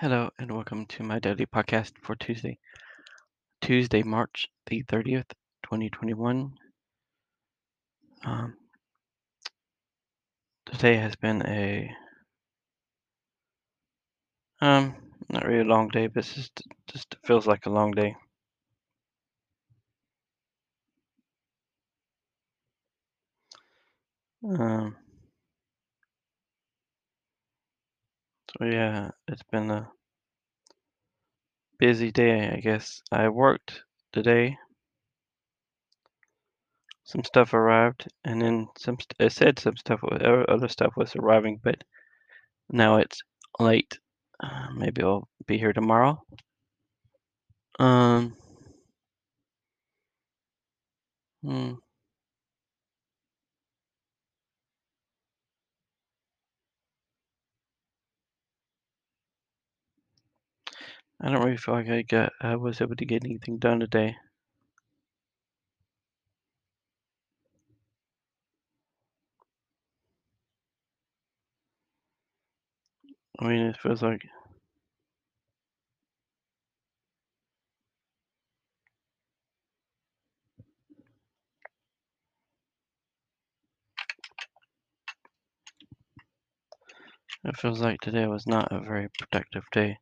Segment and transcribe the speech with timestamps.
[0.00, 2.58] Hello and welcome to my daily podcast for Tuesday,
[3.60, 5.26] Tuesday, March the 30th,
[5.62, 6.54] 2021.
[8.24, 8.56] Um,
[10.64, 11.90] today has been a,
[14.62, 14.96] um,
[15.28, 18.16] not really a long day, but it's just, just feels like a long day.
[24.48, 24.96] Um,
[28.58, 29.88] so yeah, it's been a
[31.78, 33.00] busy day, I guess.
[33.12, 33.82] I worked
[34.12, 34.56] today.
[37.04, 38.98] Some stuff arrived, and then some.
[39.18, 41.82] It said some stuff, other stuff was arriving, but
[42.70, 43.20] now it's
[43.58, 43.98] late.
[44.42, 46.22] Uh, maybe I'll be here tomorrow.
[47.78, 48.36] Um.
[51.42, 51.74] Hmm.
[61.22, 63.80] I don't really feel like I got I uh, was able to get anything done
[63.80, 64.16] today.
[73.40, 74.22] I mean, it feels like
[87.44, 89.98] it feels like today was not a very productive day.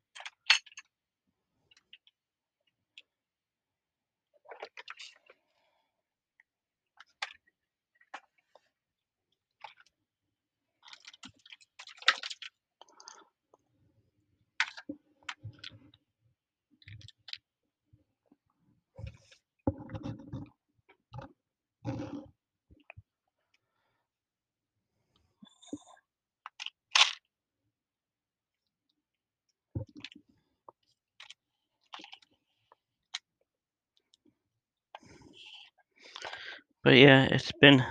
[36.89, 37.87] But yeah, it's been it,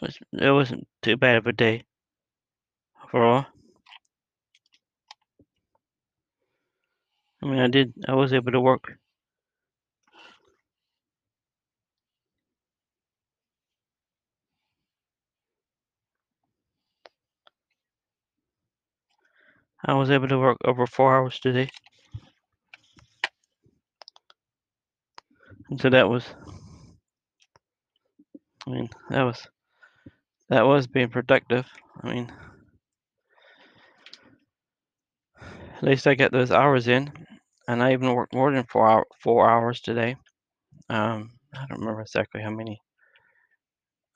[0.00, 1.84] was, it wasn't too bad of a day
[3.04, 3.46] overall.
[7.42, 8.98] I mean, I did I was able to work.
[19.86, 21.70] I was able to work over four hours today.
[25.70, 26.24] And so that was
[28.66, 29.46] I mean, that was
[30.48, 31.66] that was being productive.
[32.02, 32.32] I mean,
[35.76, 37.12] at least I got those hours in,
[37.68, 40.16] and I even worked more than four hour, four hours today.
[40.90, 42.80] Um, I don't remember exactly how many.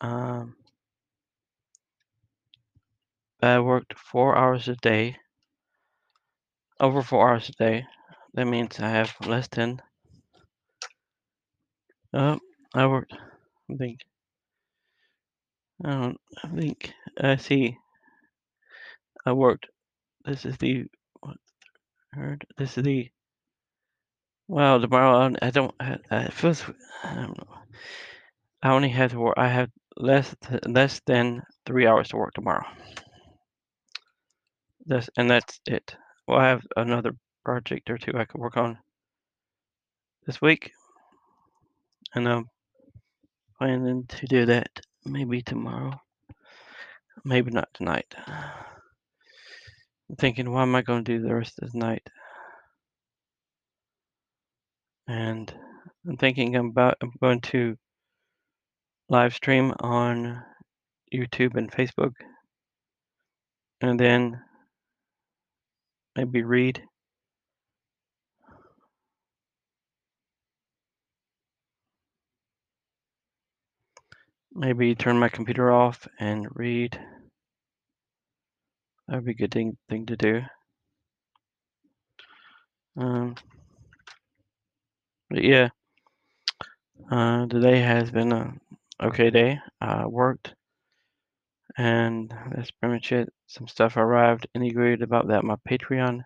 [0.00, 0.56] Um,
[3.43, 5.17] I worked four hours a day,
[6.81, 7.87] over four hours a day.
[8.34, 9.82] That means I have less than.
[12.12, 12.38] Oh,
[12.75, 13.12] I worked.
[13.71, 14.00] I think.
[15.84, 16.21] I don't.
[16.43, 16.93] I think.
[17.21, 17.76] I see.
[19.25, 19.66] I worked.
[20.25, 20.87] This is the.
[21.20, 21.37] What?
[22.15, 22.47] Third.
[22.59, 23.10] This is the.
[24.49, 25.75] Well, tomorrow I don't.
[25.78, 26.65] I, feels.
[27.04, 27.54] I don't know.
[28.62, 29.34] I only have to work.
[29.38, 30.34] I have less
[30.66, 32.66] less than three hours to work tomorrow.
[34.87, 35.94] That's and that's it.
[36.26, 37.12] Well, I have another
[37.44, 38.78] project or two I could work on
[40.26, 40.72] this week,
[42.15, 42.47] and I'm
[43.59, 44.69] planning to do that
[45.04, 45.93] maybe tomorrow,
[47.25, 48.15] maybe not tonight.
[48.26, 52.03] I'm thinking, what am I going to do the rest of the night?
[55.06, 55.53] And
[56.06, 57.76] I'm thinking I'm about I'm going to
[59.09, 60.43] live stream on
[61.12, 62.12] YouTube and Facebook,
[63.81, 64.41] and then
[66.16, 66.82] maybe read.
[74.53, 76.99] Maybe turn my computer off and read.
[79.06, 80.43] That would be a good thing, thing to do.
[82.97, 83.37] Um,
[85.31, 85.69] but yeah,
[87.11, 88.52] uh, today has been a
[89.00, 89.61] okay day.
[89.81, 90.55] I worked,
[91.79, 93.32] and that's pretty much it.
[93.47, 94.49] Some stuff arrived.
[94.55, 95.44] Any great about that?
[95.44, 96.23] My Patreon.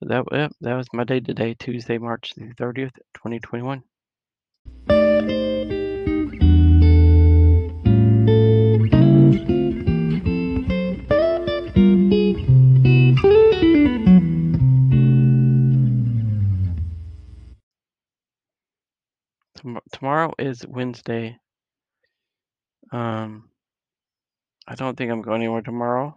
[0.00, 0.24] That
[0.60, 3.82] that was my day today, Tuesday, March the thirtieth, twenty twenty one.
[20.22, 21.36] Tomorrow is Wednesday.
[22.92, 23.50] Um,
[24.68, 26.16] I don't think I'm going anywhere tomorrow.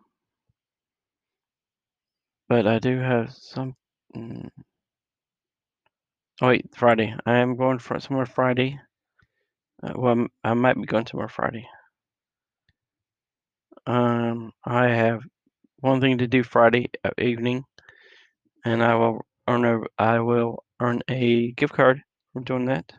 [2.48, 3.74] But I do have some.
[4.16, 4.50] Mm,
[6.42, 7.16] oh wait, Friday.
[7.25, 8.80] I am going for somewhere Friday.
[9.81, 11.68] Uh, well, I'm- might be going somewhere Friday.
[13.88, 15.24] Um, I have
[15.80, 17.63] one thing to do Friday uh, evening,
[18.66, 22.01] and I will earn a I will earn a gift card
[22.34, 22.92] for doing that.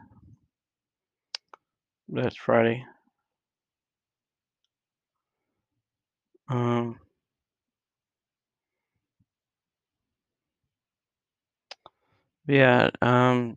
[2.08, 2.85] That's Friday.
[6.49, 6.99] Um,
[12.47, 12.91] yeah.
[13.03, 13.56] Um,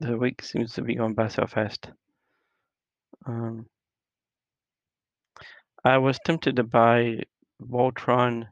[0.00, 1.90] the week seems to be going by so fast.
[3.26, 3.66] Um,
[5.84, 7.22] I was tempted to buy
[7.60, 8.46] Voltron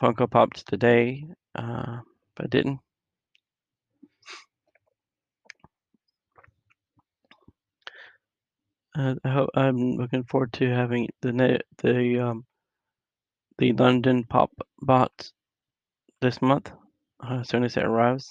[0.00, 2.00] Funko Pops today, uh,
[2.36, 2.80] but didn't.
[8.98, 12.46] I hope, I'm looking forward to having the the um,
[13.58, 14.50] the London Pop
[14.80, 15.32] box
[16.22, 16.72] this month,
[17.22, 18.30] uh, as soon as it arrives.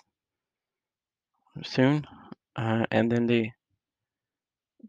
[1.64, 2.08] Soon,
[2.56, 3.52] uh, and then the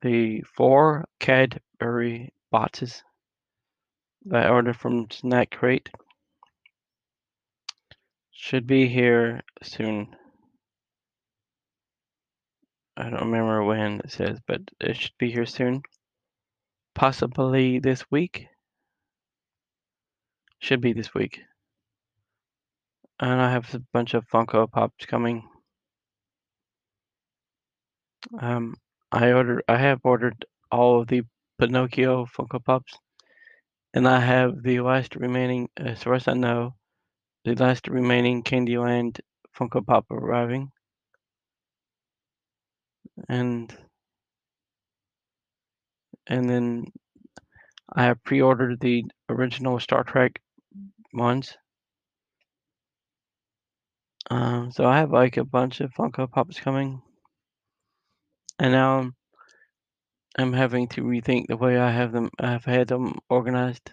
[0.01, 3.03] the four Cadbury boxes
[4.25, 5.91] that I ordered from Snack Crate
[8.33, 10.17] should be here soon.
[12.97, 15.83] I don't remember when it says, but it should be here soon.
[16.95, 18.47] Possibly this week.
[20.61, 21.41] Should be this week.
[23.21, 25.47] And I have a bunch of Funko Pops coming.
[28.41, 28.77] Um,
[29.13, 29.63] I ordered.
[29.69, 31.23] I have ordered all of the
[31.59, 32.99] Pinocchio Funko Pops,
[33.95, 36.75] and I have the last remaining, as far as I know,
[37.45, 39.21] the last remaining Candyland
[39.57, 40.71] Funko Pop arriving,
[43.29, 43.77] and
[46.27, 46.87] and then
[47.93, 50.41] I have pre-ordered the original Star Trek
[51.13, 51.57] ones.
[54.31, 57.01] Um, so I have like a bunch of Funko Pops coming,
[58.59, 59.15] and now I'm,
[60.37, 62.31] I'm having to rethink the way I have them.
[62.41, 63.93] I've had them organized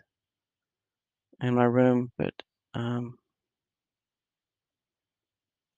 [1.40, 2.34] in my room, but
[2.74, 3.16] um,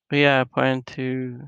[0.09, 1.41] but yeah, I plan to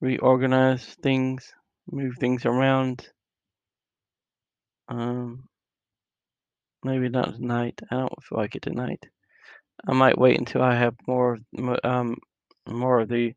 [0.00, 1.52] reorganize things,
[1.90, 3.08] move things around.
[4.88, 5.48] Um,
[6.84, 7.80] maybe not tonight.
[7.90, 9.04] I don't feel like it tonight.
[9.86, 11.38] I might wait until I have more,
[11.84, 12.18] um,
[12.66, 13.34] more of the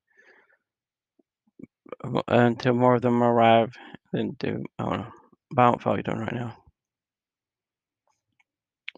[2.27, 3.73] until more of them arrive.
[4.11, 5.07] Then do I don't know.
[5.51, 6.57] But I don't feel like doing right now.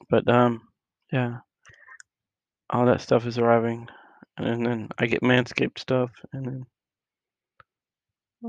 [0.10, 0.62] But um,
[1.12, 1.38] yeah,
[2.70, 3.88] all that stuff is arriving,
[4.38, 6.66] and then I get Manscaped stuff, and then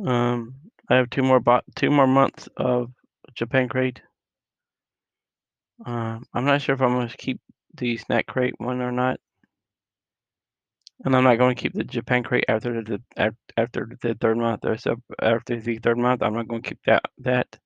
[0.05, 0.55] um,
[0.89, 2.93] I have two more bot two more months of
[3.35, 4.01] Japan crate.
[5.85, 7.41] Um, I'm not sure if I'm going to keep
[7.75, 9.21] the snack crate one or not.
[11.05, 13.03] And I'm not going to keep the Japan crate after the
[13.57, 14.97] after the third month or so.
[15.21, 17.59] After the third month, I'm not going to keep that that.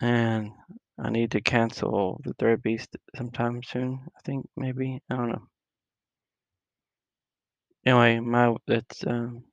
[0.00, 0.50] And
[0.98, 4.00] I need to cancel the Threadbeast sometime soon.
[4.16, 5.42] I think maybe I don't know.
[7.86, 9.44] Anyway, my that's um,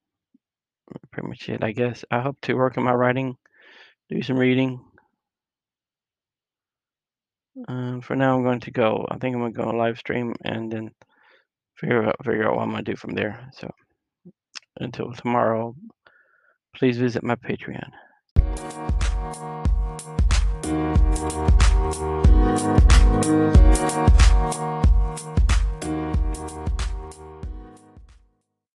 [1.12, 1.64] pretty much it.
[1.64, 3.36] I guess I hope to work on my writing,
[4.10, 4.80] do some reading.
[7.68, 9.06] Um, for now, I'm going to go.
[9.10, 10.92] I think I'm going to go live stream and then
[11.80, 13.50] figure out figure out what I'm gonna do from there.
[13.54, 13.72] So
[14.78, 15.76] until tomorrow,
[16.76, 17.90] please visit my Patreon.